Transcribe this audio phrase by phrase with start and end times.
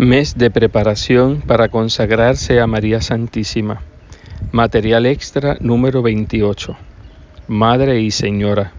[0.00, 3.82] Mes de preparación para consagrarse a María Santísima.
[4.50, 6.74] Material extra número 28.
[7.48, 8.72] Madre y Señora.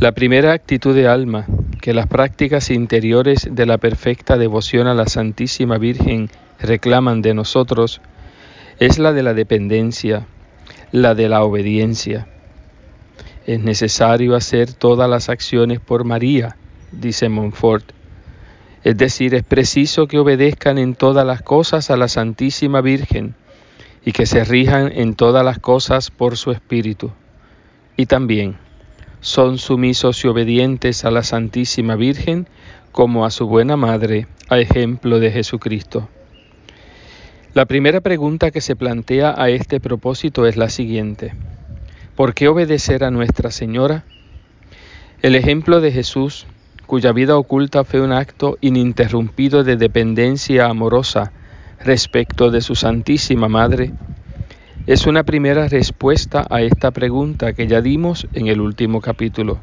[0.00, 1.46] La primera actitud de alma
[1.80, 8.00] que las prácticas interiores de la perfecta devoción a la Santísima Virgen reclaman de nosotros
[8.80, 10.26] es la de la dependencia,
[10.90, 12.26] la de la obediencia.
[13.46, 16.56] Es necesario hacer todas las acciones por María,
[16.90, 17.92] dice Montfort
[18.84, 23.34] es decir, es preciso que obedezcan en todas las cosas a la Santísima Virgen
[24.04, 27.12] y que se rijan en todas las cosas por su Espíritu.
[27.96, 28.56] Y también
[29.20, 32.48] son sumisos y obedientes a la Santísima Virgen
[32.90, 36.08] como a su buena Madre, a ejemplo de Jesucristo.
[37.54, 41.34] La primera pregunta que se plantea a este propósito es la siguiente.
[42.16, 44.04] ¿Por qué obedecer a Nuestra Señora?
[45.22, 46.46] El ejemplo de Jesús
[46.92, 51.32] cuya vida oculta fue un acto ininterrumpido de dependencia amorosa
[51.82, 53.94] respecto de su Santísima Madre,
[54.86, 59.58] es una primera respuesta a esta pregunta que ya dimos en el último capítulo.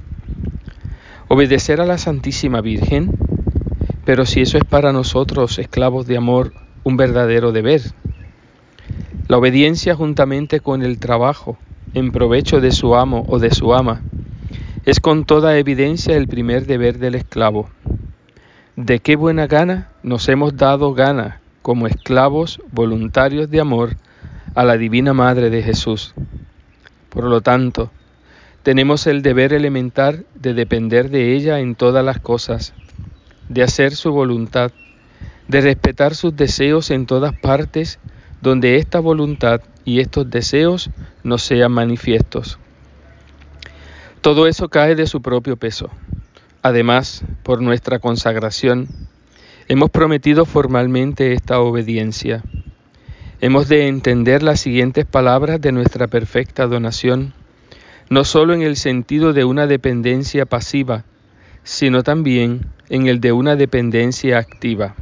[1.27, 3.11] Obedecer a la Santísima Virgen,
[4.05, 6.51] pero si eso es para nosotros, esclavos de amor,
[6.83, 7.81] un verdadero deber.
[9.27, 11.59] La obediencia juntamente con el trabajo
[11.93, 14.01] en provecho de su amo o de su ama
[14.85, 17.69] es con toda evidencia el primer deber del esclavo.
[18.75, 23.97] De qué buena gana nos hemos dado gana como esclavos voluntarios de amor
[24.55, 26.13] a la Divina Madre de Jesús.
[27.09, 27.91] Por lo tanto,
[28.63, 32.73] tenemos el deber elemental de depender de ella en todas las cosas,
[33.49, 34.71] de hacer su voluntad,
[35.47, 37.99] de respetar sus deseos en todas partes
[38.41, 40.89] donde esta voluntad y estos deseos
[41.23, 42.59] nos sean manifiestos.
[44.21, 45.89] Todo eso cae de su propio peso.
[46.61, 48.89] Además, por nuestra consagración,
[49.69, 52.43] hemos prometido formalmente esta obediencia.
[53.39, 57.33] Hemos de entender las siguientes palabras de nuestra perfecta donación,
[58.09, 61.05] no sólo en el sentido de una dependencia pasiva,
[61.63, 64.95] sino también en el de una dependencia activa.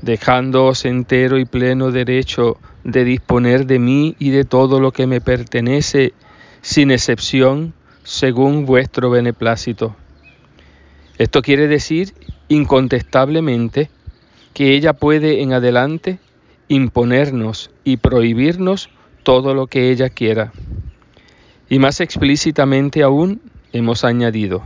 [0.00, 5.20] Dejándoos entero y pleno derecho de disponer de mí y de todo lo que me
[5.20, 6.14] pertenece,
[6.62, 7.74] sin excepción,
[8.04, 9.96] según vuestro beneplácito.
[11.18, 12.14] Esto quiere decir
[12.48, 13.90] incontestablemente
[14.54, 16.18] que ella puede en adelante
[16.68, 18.90] imponernos y prohibirnos
[19.22, 20.52] todo lo que ella quiera.
[21.68, 23.40] Y más explícitamente aún
[23.72, 24.62] hemos añadido,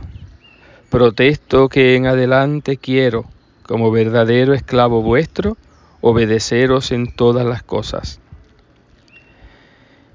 [0.89, 3.25] protesto que en adelante quiero,
[3.63, 5.57] como verdadero esclavo vuestro,
[6.01, 8.19] obedeceros en todas las cosas.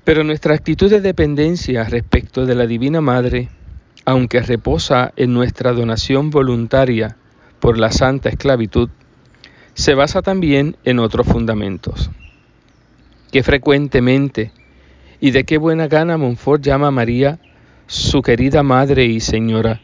[0.05, 3.49] Pero nuestra actitud de dependencia respecto de la Divina Madre,
[4.05, 7.17] aunque reposa en nuestra donación voluntaria
[7.61, 8.89] por la santa esclavitud,
[9.75, 12.11] se basa también en otros fundamentos.
[13.31, 14.51] Que frecuentemente
[15.21, 17.39] y de qué buena gana Montfort llama a María
[17.87, 19.81] su querida Madre y Señora.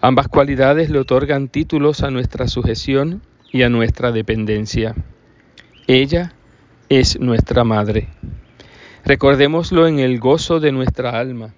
[0.00, 3.22] Ambas cualidades le otorgan títulos a nuestra sujeción
[3.52, 4.96] y a nuestra dependencia.
[5.86, 6.32] Ella
[6.88, 8.08] es nuestra Madre.
[9.04, 11.54] Recordémoslo en el gozo de nuestra alma.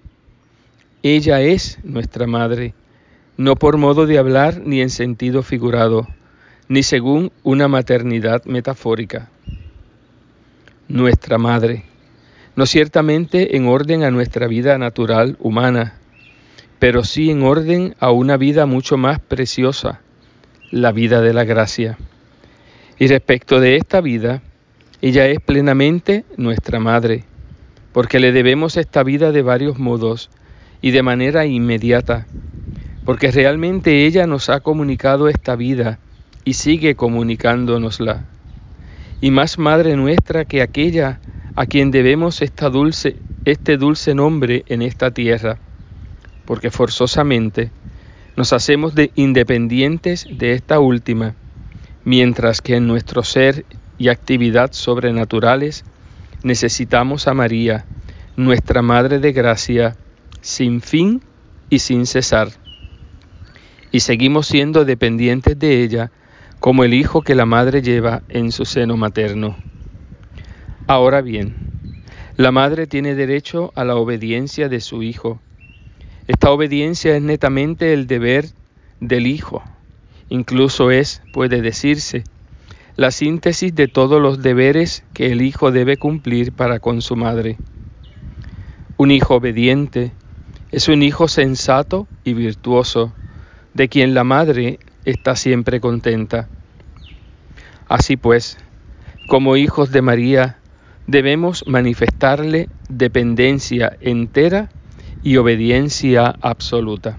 [1.03, 2.73] Ella es nuestra madre,
[3.37, 6.07] no por modo de hablar ni en sentido figurado,
[6.69, 9.29] ni según una maternidad metafórica.
[10.87, 11.83] Nuestra madre,
[12.55, 15.99] no ciertamente en orden a nuestra vida natural humana,
[16.79, 20.01] pero sí en orden a una vida mucho más preciosa,
[20.71, 21.99] la vida de la gracia.
[22.97, 24.41] Y respecto de esta vida,
[25.03, 27.23] ella es plenamente nuestra madre
[27.95, 30.29] porque le debemos esta vida de varios modos
[30.81, 32.27] y de manera inmediata,
[33.05, 35.97] porque realmente ella nos ha comunicado esta vida
[36.43, 38.25] y sigue comunicándonosla.
[39.21, 41.21] Y más Madre nuestra que aquella
[41.55, 45.57] a quien debemos esta dulce, este dulce nombre en esta tierra,
[46.43, 47.71] porque forzosamente
[48.35, 51.33] nos hacemos de independientes de esta última,
[52.03, 53.63] mientras que en nuestro ser
[53.97, 55.85] y actividad sobrenaturales
[56.43, 57.85] necesitamos a María,
[58.35, 59.95] nuestra Madre de Gracia,
[60.41, 61.21] sin fin
[61.69, 62.49] y sin cesar.
[63.91, 66.11] Y seguimos siendo dependientes de ella
[66.59, 69.55] como el hijo que la madre lleva en su seno materno.
[70.87, 71.55] Ahora bien,
[72.37, 75.39] la madre tiene derecho a la obediencia de su hijo.
[76.27, 78.45] Esta obediencia es netamente el deber
[78.99, 79.63] del hijo.
[80.29, 82.23] Incluso es, puede decirse,
[82.97, 87.57] la síntesis de todos los deberes que el hijo debe cumplir para con su madre.
[88.95, 90.13] Un hijo obediente
[90.71, 93.13] es un hijo sensato y virtuoso,
[93.73, 96.47] de quien la madre está siempre contenta.
[97.89, 98.57] Así pues,
[99.27, 100.59] como hijos de María,
[101.05, 104.69] debemos manifestarle dependencia entera
[105.21, 107.17] y obediencia absoluta.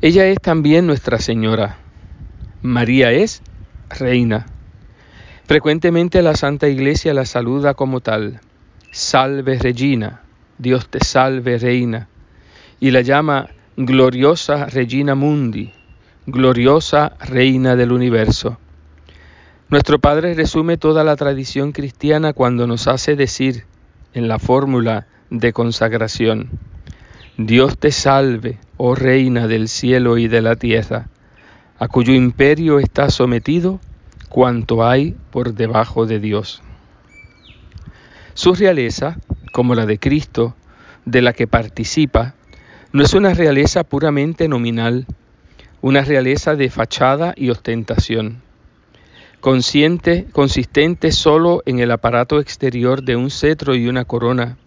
[0.00, 1.76] Ella es también nuestra Señora.
[2.62, 3.40] María es
[3.88, 4.44] reina.
[5.46, 8.40] Frecuentemente la Santa Iglesia la saluda como tal.
[8.90, 10.20] Salve Regina,
[10.58, 12.08] Dios te salve Reina.
[12.78, 13.48] Y la llama
[13.78, 15.72] gloriosa Regina Mundi,
[16.26, 18.58] gloriosa Reina del universo.
[19.70, 23.64] Nuestro Padre resume toda la tradición cristiana cuando nos hace decir
[24.12, 26.50] en la fórmula de consagración,
[27.38, 31.08] Dios te salve, oh Reina del cielo y de la tierra,
[31.80, 33.80] a cuyo imperio está sometido
[34.28, 36.62] cuanto hay por debajo de Dios.
[38.34, 39.16] Su realeza,
[39.50, 40.54] como la de Cristo,
[41.06, 42.34] de la que participa,
[42.92, 45.06] no es una realeza puramente nominal,
[45.80, 48.42] una realeza de fachada y ostentación,
[49.40, 54.58] consciente, consistente solo en el aparato exterior de un cetro y una corona,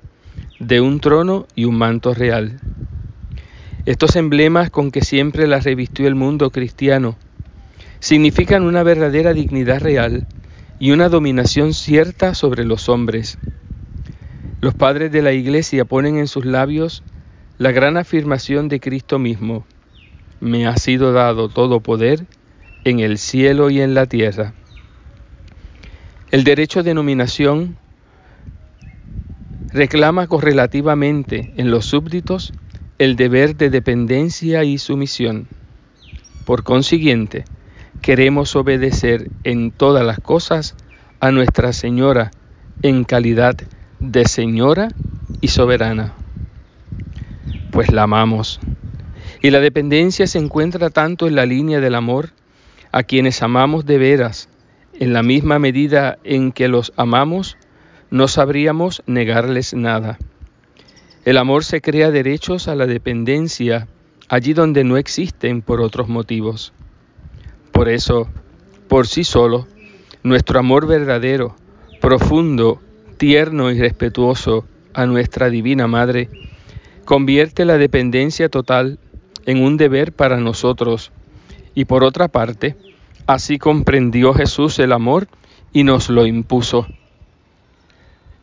[0.60, 2.60] de un trono y un manto real.
[3.86, 7.18] Estos emblemas con que siempre la revistió el mundo cristiano
[8.00, 10.26] significan una verdadera dignidad real
[10.80, 13.38] y una dominación cierta sobre los hombres.
[14.62, 17.04] Los padres de la Iglesia ponen en sus labios
[17.58, 19.66] la gran afirmación de Cristo mismo,
[20.40, 22.26] me ha sido dado todo poder
[22.86, 24.54] en el cielo y en la tierra.
[26.32, 27.78] El derecho de nominación
[29.72, 32.54] reclama correlativamente en los súbditos
[33.04, 35.48] el deber de dependencia y sumisión.
[36.46, 37.46] Por consiguiente,
[38.02, 40.76] queremos obedecer en todas las cosas
[41.20, 42.32] a Nuestra Señora
[42.82, 43.56] en calidad
[44.00, 44.90] de Señora
[45.42, 46.14] y soberana
[47.74, 48.60] pues la amamos.
[49.42, 52.30] Y la dependencia se encuentra tanto en la línea del amor
[52.92, 54.48] a quienes amamos de veras,
[55.00, 57.58] en la misma medida en que los amamos,
[58.12, 60.20] no sabríamos negarles nada.
[61.26, 63.88] El amor se crea derechos a la dependencia
[64.28, 66.74] allí donde no existen por otros motivos.
[67.72, 68.28] Por eso,
[68.90, 69.68] por sí solo,
[70.22, 71.56] nuestro amor verdadero,
[72.02, 72.82] profundo,
[73.18, 76.30] tierno y respetuoso a nuestra Divina Madre
[77.06, 79.00] convierte la dependencia total
[79.46, 81.12] en un deber para nosotros.
[81.74, 82.76] Y por otra parte,
[83.28, 85.28] así comprendió Jesús el amor
[85.72, 86.86] y nos lo impuso.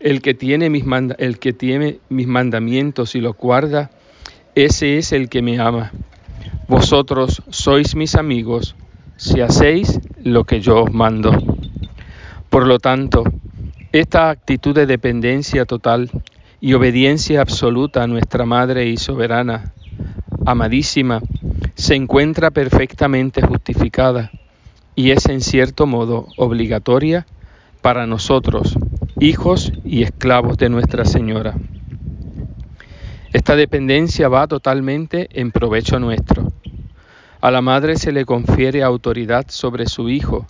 [0.00, 0.86] El que tiene mis,
[2.26, 3.90] mandamientos y los guarda,
[4.54, 5.92] ese es el que me ama.
[6.68, 8.76] Vosotros sois mis amigos
[9.16, 11.32] si hacéis lo que yo os mando.
[12.48, 13.24] Por lo tanto,
[13.92, 16.10] esta actitud de dependencia total
[16.62, 19.74] y obediencia absoluta a nuestra Madre y soberana,
[20.46, 21.20] amadísima,
[21.74, 24.30] se encuentra perfectamente justificada
[24.94, 27.26] y es en cierto modo obligatoria
[27.82, 28.78] para nosotros,
[29.20, 31.54] hijos y esclavos de Nuestra Señora.
[33.32, 36.48] Esta dependencia va totalmente en provecho nuestro.
[37.40, 40.46] A la madre se le confiere autoridad sobre su hijo,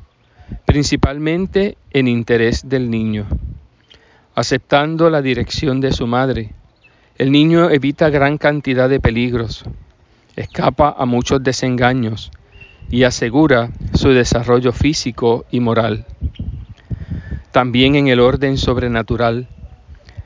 [0.65, 3.27] principalmente en interés del niño
[4.35, 6.55] aceptando la dirección de su madre.
[7.19, 9.65] El niño evita gran cantidad de peligros,
[10.37, 12.31] escapa a muchos desengaños
[12.91, 16.07] y asegura su desarrollo físico y moral.
[17.53, 19.49] También en el orden sobrenatural,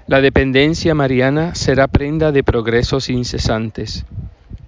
[0.07, 4.04] la dependencia mariana será prenda de progresos incesantes,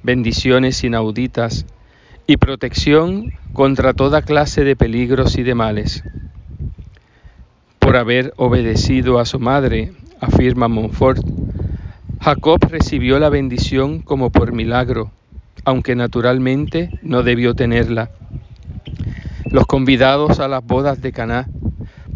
[0.02, 1.66] bendiciones inauditas
[2.26, 6.02] y protección contra toda clase de peligros y de males
[7.86, 11.24] por haber obedecido a su madre, afirma Montfort.
[12.20, 15.12] Jacob recibió la bendición como por milagro,
[15.64, 18.10] aunque naturalmente no debió tenerla.
[19.44, 21.46] Los convidados a las bodas de Caná,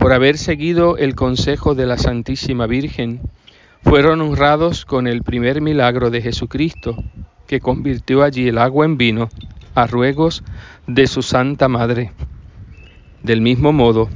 [0.00, 3.20] por haber seguido el consejo de la Santísima Virgen,
[3.84, 6.96] fueron honrados con el primer milagro de Jesucristo,
[7.46, 9.28] que convirtió allí el agua en vino
[9.74, 10.42] a ruegos
[10.86, 12.12] de su Santa Madre.
[13.22, 14.08] Del mismo modo,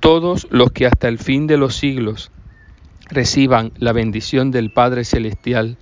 [0.00, 2.30] todos los que hasta el fin de los siglos
[3.10, 5.76] reciban la bendición del Padre Celestial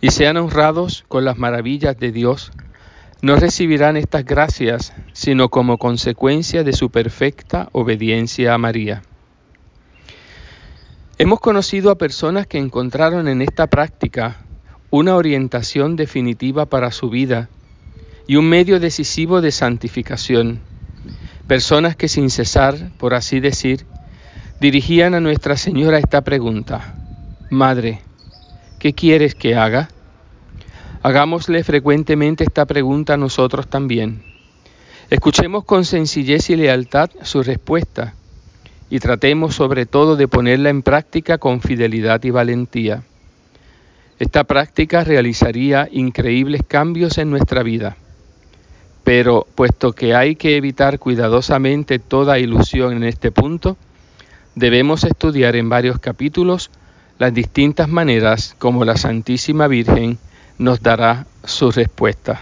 [0.00, 2.50] y sean honrados con las maravillas de Dios,
[3.24, 9.02] no recibirán estas gracias sino como consecuencia de su perfecta obediencia a María.
[11.16, 14.44] Hemos conocido a personas que encontraron en esta práctica
[14.90, 17.48] una orientación definitiva para su vida
[18.26, 20.60] y un medio decisivo de santificación
[21.46, 23.84] Personas que sin cesar, por así decir,
[24.60, 26.94] dirigían a Nuestra Señora esta pregunta.
[27.50, 28.00] Madre,
[28.78, 29.88] ¿qué quieres que haga?
[31.04, 34.22] Hagámosle frecuentemente esta pregunta a nosotros también.
[35.10, 38.14] Escuchemos con sencillez y lealtad su respuesta
[38.88, 43.02] y tratemos sobre todo de ponerla en práctica con fidelidad y valentía.
[44.18, 47.98] Esta práctica realizaría increíbles cambios en nuestra vida.
[49.04, 53.76] Pero puesto que hay que evitar cuidadosamente toda ilusión en este punto,
[54.54, 56.70] debemos estudiar en varios capítulos
[57.18, 60.16] las distintas maneras como la Santísima Virgen
[60.58, 62.40] nos dará su respuesta.